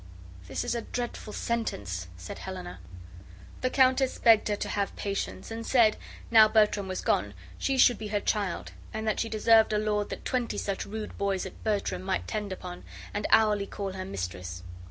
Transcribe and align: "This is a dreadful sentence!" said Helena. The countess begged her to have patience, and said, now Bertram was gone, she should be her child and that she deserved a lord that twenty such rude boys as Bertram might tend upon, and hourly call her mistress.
"This 0.47 0.63
is 0.63 0.73
a 0.73 0.81
dreadful 0.81 1.31
sentence!" 1.31 2.07
said 2.17 2.39
Helena. 2.39 2.79
The 3.61 3.69
countess 3.69 4.17
begged 4.17 4.47
her 4.47 4.55
to 4.55 4.69
have 4.69 4.95
patience, 4.95 5.51
and 5.51 5.63
said, 5.63 5.95
now 6.31 6.47
Bertram 6.47 6.87
was 6.87 7.01
gone, 7.01 7.35
she 7.59 7.77
should 7.77 7.99
be 7.99 8.07
her 8.07 8.19
child 8.19 8.71
and 8.95 9.07
that 9.07 9.19
she 9.19 9.29
deserved 9.29 9.73
a 9.73 9.77
lord 9.77 10.09
that 10.09 10.25
twenty 10.25 10.57
such 10.57 10.87
rude 10.87 11.15
boys 11.19 11.45
as 11.45 11.51
Bertram 11.63 12.01
might 12.01 12.27
tend 12.27 12.51
upon, 12.51 12.83
and 13.13 13.27
hourly 13.29 13.67
call 13.67 13.91
her 13.91 14.03
mistress. 14.03 14.63